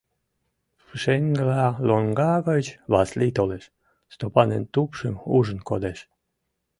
[0.85, 3.63] Пушеҥгыла лоҥга гыч Васлий толеш,
[4.15, 5.99] Стопанын тупшым ужын кодеш.